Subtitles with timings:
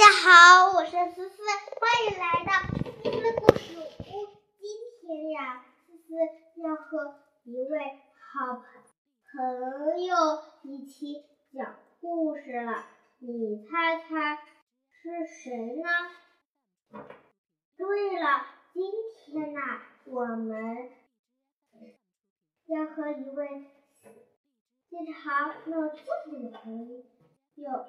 [0.00, 1.42] 大家好，我是思思，
[1.78, 3.84] 欢迎来到思思故事屋。
[4.58, 4.64] 今
[5.02, 8.00] 天呀，思思要和一位
[8.32, 8.62] 好
[9.30, 10.16] 朋友
[10.62, 12.86] 一起讲故事了。
[13.18, 14.38] 你猜猜
[14.88, 17.04] 是谁呢？
[17.76, 19.60] 对了，今天呢，
[20.06, 20.92] 我们
[22.68, 23.66] 要和一位
[24.88, 26.88] 非常有趣的朋
[27.56, 27.84] 友。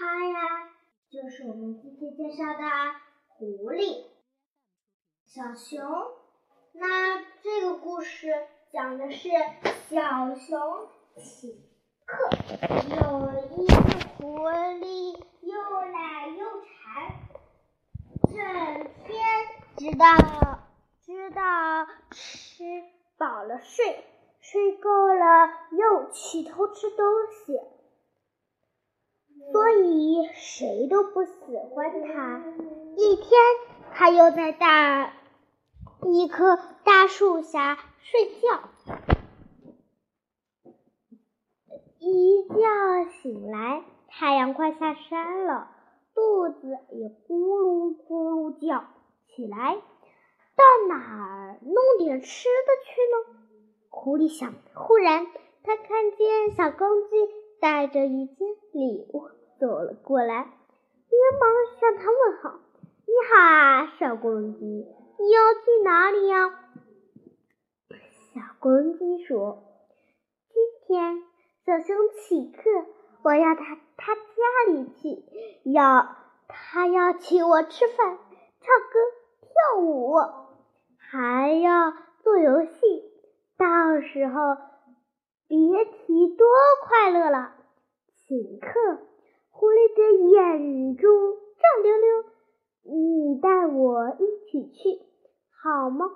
[0.00, 0.70] 它呀，
[1.10, 2.62] 就是我们今天介绍的
[3.28, 4.06] 狐狸、
[5.26, 5.78] 小熊。
[6.72, 8.32] 那这个故事
[8.72, 9.28] 讲的是
[9.90, 11.50] 小熊请
[12.06, 12.30] 客。
[12.88, 13.74] 有一只
[14.16, 15.60] 狐狸又
[15.92, 17.18] 懒又馋，
[18.22, 18.32] 整
[19.04, 19.14] 天
[19.76, 20.16] 知道
[21.04, 22.64] 知道吃
[23.18, 24.02] 饱了睡，
[24.40, 27.06] 睡够了又去偷吃东
[27.44, 27.60] 西。
[29.52, 31.30] 所以谁都不喜
[31.72, 32.42] 欢他。
[32.96, 33.28] 一天，
[33.92, 35.12] 他又在大
[36.02, 38.68] 一棵大树下睡觉，
[41.98, 45.70] 一觉醒来，太阳快下山了，
[46.14, 48.84] 肚子也咕噜咕噜叫
[49.28, 49.80] 起来。
[50.56, 53.40] 到哪儿弄点吃的去呢？
[53.88, 54.52] 狐狸想。
[54.74, 55.26] 忽然，
[55.62, 57.16] 他看见小公鸡
[57.60, 59.28] 带着一件礼物。
[59.60, 60.34] 走了过来，
[61.10, 62.60] 连忙向他问好
[63.04, 66.48] ：“你好啊，小公鸡，你要去哪里呀？”
[68.32, 69.64] 小公鸡说
[70.48, 71.22] ：“今天
[71.66, 72.62] 小熊请客，
[73.22, 73.60] 我要到
[73.98, 75.22] 他家里去，
[75.70, 76.16] 要
[76.48, 78.98] 他要请我吃饭、唱歌、
[79.42, 80.14] 跳舞，
[80.96, 82.70] 还要做游戏。
[83.58, 84.56] 到时候
[85.50, 86.46] 别提多
[86.86, 87.50] 快乐了，
[88.14, 88.68] 请客。”
[89.50, 92.24] 狐狸的眼珠转溜溜，
[92.84, 95.02] 你带我一起去
[95.50, 96.06] 好吗？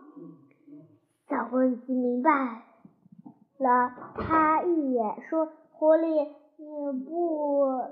[1.29, 2.63] 小公鸡明白
[3.59, 7.83] 了，他一眼说：“狐狸，你不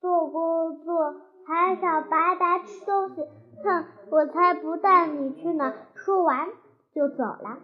[0.00, 3.22] 做工作，还想白白吃东西？
[3.64, 6.50] 哼，我才不带你去呢！”说完
[6.94, 7.58] 就走了。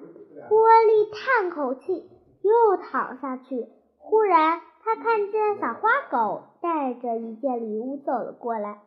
[0.48, 2.10] 狐狸叹口气，
[2.42, 3.68] 又躺下去。
[3.98, 4.60] 忽然。
[4.82, 8.80] 他看见小花狗带着一件礼物走了过来，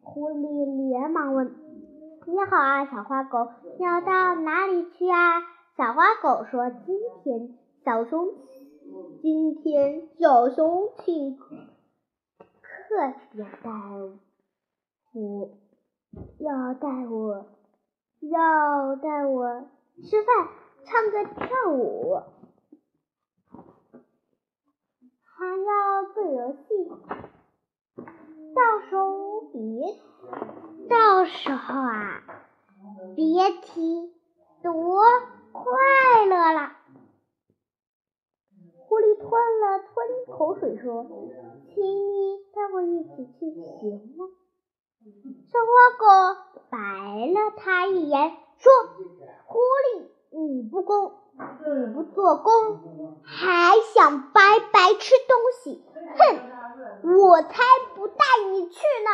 [0.00, 1.54] 狐狸连忙问
[2.26, 5.42] ：“你好啊，小花狗，你要到哪里去啊？”
[5.76, 8.26] 小花狗说：“今天小熊，
[9.20, 11.54] 今天小熊请客
[13.34, 13.70] 要带
[15.12, 15.50] 我，
[16.38, 17.44] 要带我，
[18.22, 19.66] 要带我
[20.02, 20.48] 吃饭、
[20.84, 22.20] 唱歌、跳舞。”
[25.36, 26.62] 还要做游戏，
[28.54, 29.58] 到时候别，
[30.88, 32.22] 到时候啊，
[33.16, 34.12] 别提
[34.62, 35.02] 多
[35.52, 36.76] 快乐了。
[38.86, 39.28] 狐狸吞
[39.60, 41.04] 了吞口水说
[41.74, 44.28] ：“请你带我一起去行吗？”
[45.50, 46.06] 小花狗
[46.70, 46.78] 白
[47.26, 48.72] 了他一眼说
[49.46, 49.58] ：“狐
[50.84, 51.12] 狸，你不公。”
[51.66, 52.52] 你不做工，
[53.24, 55.82] 还想白白吃东西？
[56.16, 56.38] 哼！
[57.02, 57.62] 我才
[57.96, 59.10] 不带你去呢！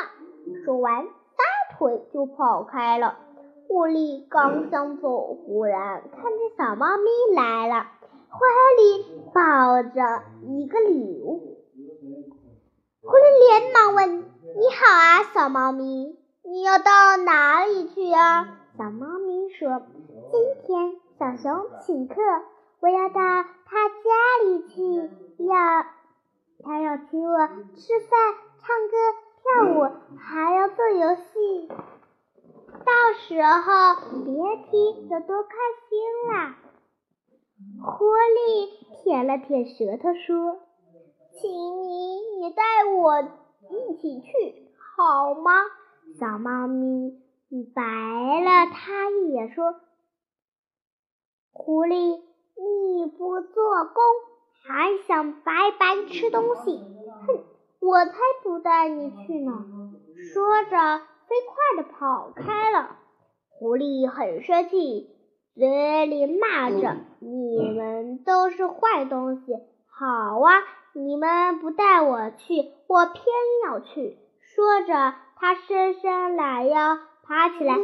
[0.66, 3.16] 说完，撒腿就跑开了。
[3.66, 7.87] 狐狸刚想走，忽然看见小猫咪来了，
[8.28, 8.38] 怀
[8.76, 11.56] 里抱着一个礼物。
[13.02, 14.19] 狐狸连忙问
[14.58, 19.81] ：“你好啊，小猫咪，你要到哪里去呀？”小猫咪说
[20.31, 22.14] ：“今天。”小熊请客，
[22.81, 24.04] 我要到他家
[24.42, 25.10] 里去，
[25.44, 25.54] 要
[26.64, 28.97] 他要请我吃饭、唱歌、
[29.42, 31.69] 跳舞，还要做游戏。
[31.69, 34.32] 到时候别
[34.64, 35.50] 提有多开
[35.91, 36.56] 心啦！
[37.84, 40.58] 狐狸舔了舔舌头说
[41.38, 42.62] ：“请你也带
[42.96, 43.20] 我
[43.69, 45.52] 一起去好吗？”
[46.19, 47.12] 小猫咪
[47.75, 49.75] 白了他一眼说。
[51.52, 52.20] 狐狸，
[52.56, 54.02] 你不做工，
[54.64, 56.79] 还想白白吃东西？
[57.26, 57.44] 哼，
[57.81, 58.12] 我才
[58.43, 59.52] 不带你去呢！
[60.32, 62.97] 说着，飞快的跑开了。
[63.50, 65.11] 狐狸很生气，
[65.55, 69.55] 嘴里骂着：“你们都是坏东西！
[69.88, 70.62] 好啊，
[70.94, 73.25] 你们不带我去，我偏
[73.67, 77.81] 要去！”说着，他伸伸懒腰，爬起来，哼。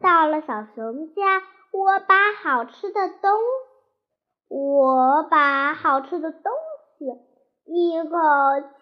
[0.00, 1.42] 到了小熊家，
[1.72, 3.30] 我把好吃的东，
[4.48, 6.52] 我把好吃的东
[6.98, 7.06] 西
[7.64, 8.18] 一口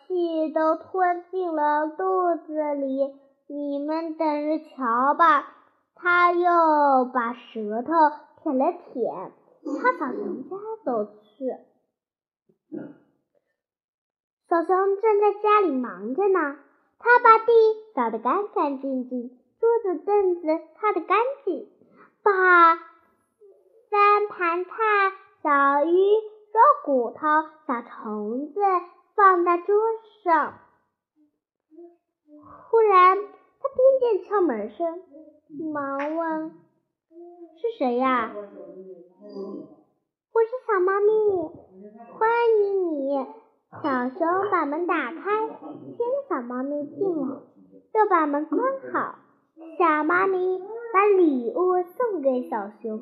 [0.06, 3.14] 气都吞进了肚子里。
[3.48, 5.52] 你们等着瞧吧！
[5.94, 7.92] 他又把舌头
[8.42, 9.32] 舔了舔，
[9.64, 11.56] 朝小熊家走去。
[14.48, 16.56] 小熊正在家里忙着呢，
[16.98, 17.52] 他把地
[17.94, 20.46] 扫得干干净净，桌子凳子
[20.76, 21.68] 擦得干净，
[22.22, 22.76] 把
[23.90, 24.70] 三盘菜、
[25.42, 27.20] 小鱼、肉骨头、
[27.66, 28.60] 小虫子
[29.16, 29.74] 放在桌
[30.22, 30.54] 上。
[32.70, 35.02] 忽然，他听见敲门声，
[35.72, 36.52] 忙问
[37.60, 38.32] ：“是谁呀
[40.32, 41.10] ？”“我是小猫咪，
[42.16, 42.30] 欢
[42.60, 43.26] 迎你。”
[43.82, 45.58] 小熊把门打开，牵
[46.28, 47.40] 小猫咪进来，
[47.94, 49.25] 又把门关好。
[49.56, 50.62] 小猫咪
[50.92, 53.00] 把礼物送给小熊。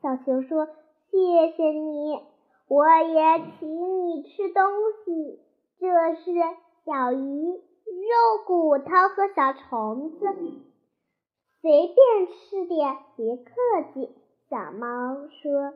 [0.00, 0.66] 小熊说
[1.12, 2.18] ：“谢谢你，
[2.68, 4.62] 我也请你吃东
[5.04, 5.40] 西。
[5.78, 6.32] 这是
[6.86, 8.84] 小鱼、肉骨头
[9.14, 10.26] 和小虫子，
[11.60, 13.52] 随便吃点，别客
[13.92, 14.08] 气。”
[14.48, 15.74] 小猫说：“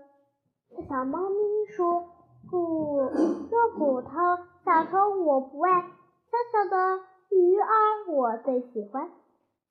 [0.88, 2.04] 小猫咪说。”
[2.50, 4.10] 骨肉骨头
[4.64, 7.00] 小虫我不爱，小小的
[7.30, 9.10] 鱼儿我最喜欢。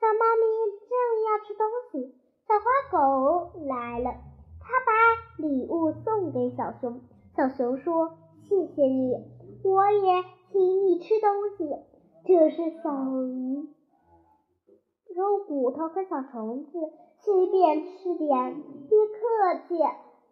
[0.03, 0.43] 小猫咪
[0.89, 0.91] 正
[1.23, 2.13] 要吃东西，
[2.45, 4.11] 小花狗来了，
[4.59, 4.91] 它把
[5.37, 6.99] 礼物送给小熊。
[7.37, 8.11] 小熊说
[8.43, 9.13] ：“谢谢你，
[9.63, 11.73] 我也请你吃东西。
[12.25, 12.91] 这是小
[13.23, 13.69] 鱼、
[15.15, 16.79] 肉骨头和小虫子，
[17.19, 19.15] 随便吃点，别客
[19.69, 19.77] 气。”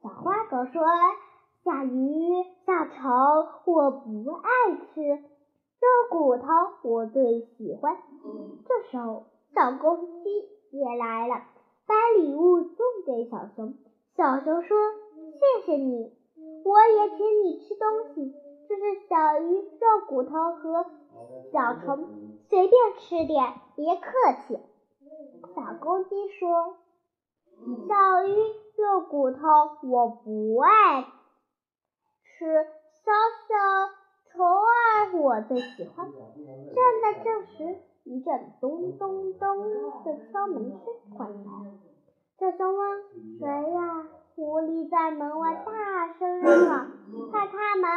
[0.04, 0.82] 小花狗说。
[1.64, 3.12] 小鱼、小虫
[3.66, 6.48] 我不爱吃，肉骨头
[6.82, 7.96] 我最喜欢。
[8.66, 10.30] 这时候，小公鸡
[10.72, 11.36] 也来了，
[11.86, 13.74] 把礼物送给小熊。
[14.16, 14.78] 小熊说
[15.36, 16.14] ：“谢谢你，
[16.64, 18.34] 我也请你吃东西。
[18.70, 20.86] 这是小鱼、肉骨头和
[21.52, 22.08] 小虫，
[22.50, 24.12] 随便吃点，别客
[24.48, 24.60] 气。”
[25.54, 26.78] 小公鸡说
[27.88, 28.36] ：“小鱼、
[28.78, 29.40] 肉骨头
[29.84, 31.04] 我不爱。”
[32.24, 32.46] 吃
[33.04, 33.12] 小
[33.48, 33.54] 小
[34.32, 36.10] 虫儿，我最喜欢。
[36.10, 39.72] 正在这时，一阵咚咚咚
[40.04, 40.82] 的敲门声
[41.16, 41.52] 传来。
[42.40, 43.04] 小熊问
[43.40, 46.92] ：“谁呀？”狐狸在门外大声嚷嚷
[47.32, 47.90] ：“快开门！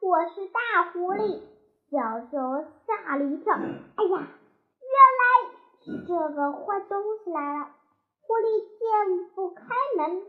[0.00, 1.40] 我是大狐狸！”
[1.90, 4.26] 小熊吓了一跳：“哎呀，
[4.82, 5.22] 原来
[5.84, 7.68] 是这个坏东西来了！”
[8.26, 8.46] 狐狸
[8.78, 9.62] 见不开
[9.96, 10.22] 门，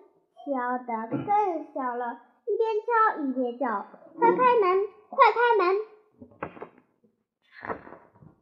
[0.46, 2.20] 敲得更响了。
[2.46, 3.86] 一边敲一边叫
[4.20, 5.76] ：“快开门，快开门！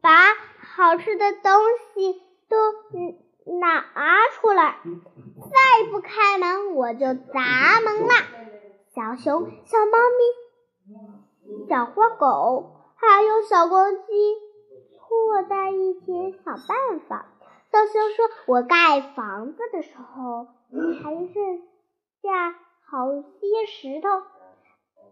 [0.01, 0.09] 把
[0.75, 1.51] 好吃的东
[1.93, 2.55] 西都
[3.59, 3.83] 拿
[4.31, 4.77] 出来！
[4.83, 8.15] 再不开门，我就砸门啦！”
[8.93, 14.35] 小熊、小猫咪、小花狗还有小公鸡
[14.97, 17.25] 凑在一起想办法。
[17.71, 20.47] 小熊说：“我盖房子的时候
[21.03, 21.61] 还剩
[22.21, 22.55] 下。”
[22.91, 24.09] 好些石头，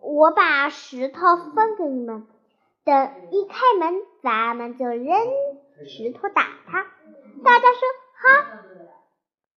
[0.01, 2.27] 我把石头分给你们。
[2.89, 5.15] 等一开门，咱们就扔
[5.87, 6.87] 石头打他。
[7.43, 7.81] 大家说
[8.15, 8.25] 好，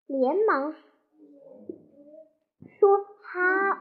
[0.07, 0.75] 连忙
[2.79, 3.79] 说好。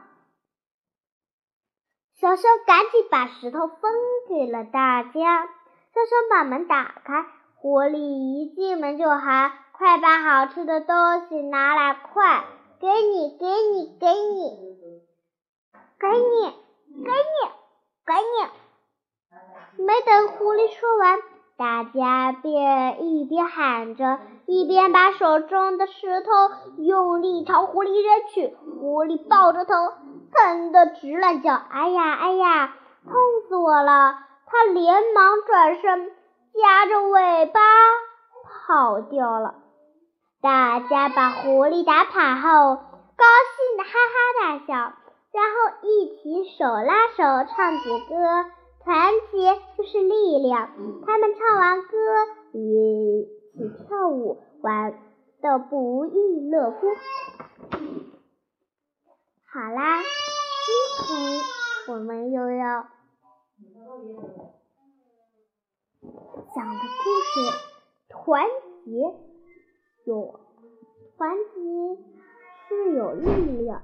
[2.14, 3.92] 小熊赶紧把石头分
[4.30, 5.44] 给了大家。
[5.44, 12.46] 小熊把门打开，狐狸一进门就喊：“快把好吃的东西拿来，快！”
[12.80, 15.04] 给你，给你，给你，
[16.00, 16.50] 给你，
[17.04, 17.50] 给你，
[18.06, 18.61] 给你！
[19.78, 21.18] 没等狐狸说完，
[21.56, 26.30] 大家便一边喊着，一边把手中的石头
[26.78, 28.56] 用力朝狐狸扔去。
[28.80, 29.74] 狐狸抱着头，
[30.32, 32.74] 疼得直乱叫：“哎呀，哎呀，
[33.04, 33.12] 痛
[33.48, 36.10] 死我了！”他连忙转身，
[36.52, 37.60] 夹着尾巴
[38.66, 39.54] 跑掉了。
[40.42, 42.76] 大家把狐狸打跑后，
[43.16, 43.24] 高
[43.56, 44.74] 兴的哈哈大笑，
[45.32, 48.14] 然后一起手拉手唱起歌。
[48.84, 50.70] 团结就是力量。
[51.06, 51.88] 他们唱完歌，
[52.52, 54.92] 一起跳舞，玩
[55.40, 56.88] 的不亦乐乎。
[59.46, 60.02] 好啦，
[60.66, 60.74] 今
[61.06, 61.40] 天
[61.88, 62.88] 我们又要
[66.54, 67.40] 讲的故事
[68.10, 68.46] 《团
[68.84, 68.90] 结》。
[70.04, 70.40] 有
[71.16, 71.60] 团结
[72.66, 73.26] 是有力
[73.62, 73.82] 量，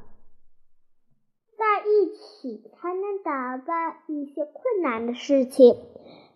[1.58, 5.76] 在一起才能打败一些困难的事情。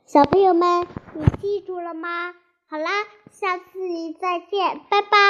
[0.05, 2.35] 小朋友们，你记住了吗？
[2.69, 2.91] 好啦，
[3.31, 3.65] 下次
[4.21, 5.23] 再见，拜拜。